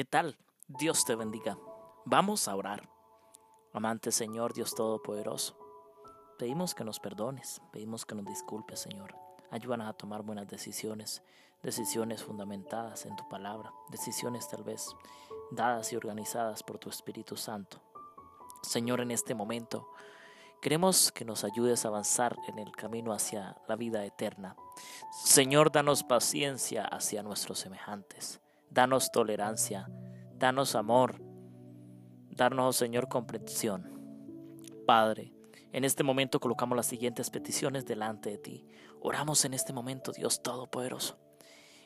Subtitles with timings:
[0.00, 0.38] ¿Qué tal?
[0.66, 1.58] Dios te bendiga.
[2.06, 2.88] Vamos a orar.
[3.74, 5.58] Amante Señor, Dios Todopoderoso,
[6.38, 9.14] pedimos que nos perdones, pedimos que nos disculpes, Señor.
[9.50, 11.22] Ayúdanos a tomar buenas decisiones,
[11.62, 14.96] decisiones fundamentadas en tu palabra, decisiones tal vez
[15.50, 17.82] dadas y organizadas por tu Espíritu Santo.
[18.62, 19.86] Señor, en este momento
[20.62, 24.56] queremos que nos ayudes a avanzar en el camino hacia la vida eterna.
[25.12, 28.40] Señor, danos paciencia hacia nuestros semejantes
[28.70, 29.90] danos tolerancia,
[30.38, 31.20] danos amor,
[32.30, 33.90] danos, Señor, comprensión.
[34.86, 35.32] Padre,
[35.72, 38.66] en este momento colocamos las siguientes peticiones delante de ti.
[39.00, 41.18] Oramos en este momento, Dios Todopoderoso,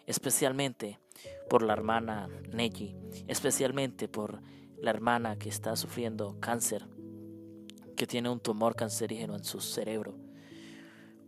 [0.07, 1.01] especialmente
[1.49, 4.41] por la hermana Neji, especialmente por
[4.79, 6.87] la hermana que está sufriendo cáncer,
[7.97, 10.17] que tiene un tumor cancerígeno en su cerebro.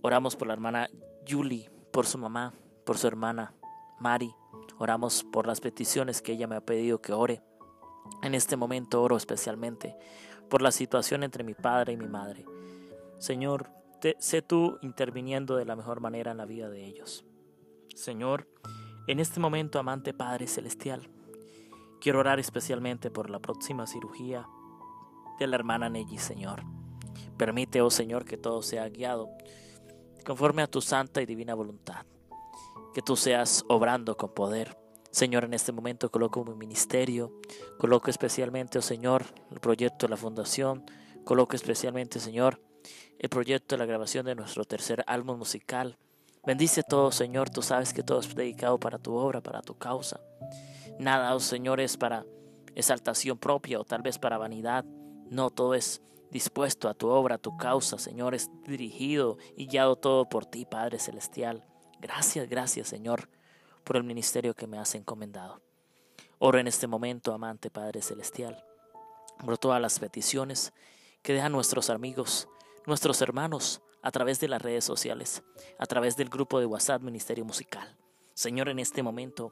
[0.02, 0.91] Oramos por la hermana
[1.28, 2.52] Julie, por su mamá,
[2.84, 3.55] por su hermana
[3.98, 4.34] Mari,
[4.79, 7.43] Oramos por las peticiones que ella me ha pedido que ore.
[8.23, 9.97] En este momento oro especialmente
[10.51, 12.45] por la situación entre mi padre y mi madre.
[13.19, 13.70] Señor,
[14.19, 17.25] sé tú interviniendo de la mejor manera en la vida de ellos.
[17.95, 18.47] Señor,
[19.06, 21.09] en este momento, amante Padre Celestial,
[22.00, 24.47] quiero orar especialmente por la próxima cirugía
[25.39, 26.62] de la hermana Nelly, Señor.
[27.39, 29.31] Permite, oh Señor, que todo sea guiado
[30.27, 32.05] conforme a tu santa y divina voluntad
[32.97, 34.75] que tú seas obrando con poder.
[35.11, 37.30] Señor, en este momento coloco mi ministerio,
[37.77, 40.83] coloco especialmente, oh Señor, el proyecto de la fundación,
[41.22, 42.58] coloco especialmente, Señor,
[43.19, 45.98] el proyecto de la grabación de nuestro tercer álbum musical.
[46.47, 50.19] Bendice todo, Señor, tú sabes que todo es dedicado para tu obra, para tu causa.
[50.98, 52.25] Nada, oh Señor, es para
[52.75, 54.86] exaltación propia o tal vez para vanidad.
[55.28, 56.00] No, todo es
[56.31, 60.64] dispuesto a tu obra, a tu causa, Señor, es dirigido y guiado todo por ti,
[60.64, 61.62] Padre Celestial.
[62.00, 63.28] Gracias, gracias Señor
[63.84, 65.62] por el ministerio que me has encomendado.
[66.38, 68.64] Oro en este momento, amante Padre Celestial,
[69.44, 70.72] por todas las peticiones
[71.22, 72.48] que dejan nuestros amigos,
[72.84, 75.43] nuestros hermanos, a través de las redes sociales,
[75.78, 77.97] a través del grupo de WhatsApp Ministerio Musical.
[78.34, 79.50] Señor, en este momento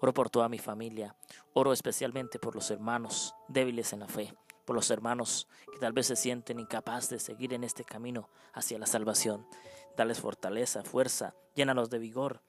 [0.00, 1.14] oro por toda mi familia,
[1.52, 6.06] oro especialmente por los hermanos débiles en la fe, por los hermanos que tal vez
[6.06, 9.46] se sienten incapaces de seguir en este camino hacia la salvación.
[9.96, 12.42] Dales fortaleza, fuerza, llénalos de vigor.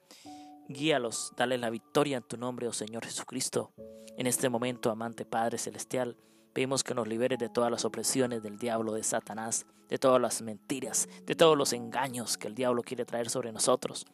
[0.68, 3.72] Guíalos, dale la victoria en tu nombre, oh Señor Jesucristo.
[4.16, 6.16] En este momento, amante Padre Celestial,
[6.52, 10.42] pedimos que nos liberes de todas las opresiones del diablo, de Satanás, de todas las
[10.42, 14.06] mentiras, de todos los engaños que el diablo quiere traer sobre nosotros.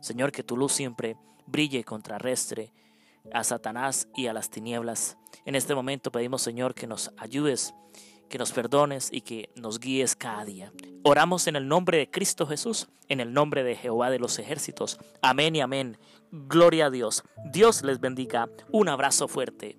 [0.00, 2.72] Señor, que tu luz siempre brille y contrarrestre
[3.32, 5.16] a Satanás y a las tinieblas.
[5.44, 7.74] En este momento pedimos, Señor, que nos ayudes
[8.30, 10.72] que nos perdones y que nos guíes cada día.
[11.02, 14.98] Oramos en el nombre de Cristo Jesús, en el nombre de Jehová de los ejércitos.
[15.20, 15.98] Amén y amén.
[16.30, 17.24] Gloria a Dios.
[17.44, 18.48] Dios les bendiga.
[18.70, 19.76] Un abrazo fuerte.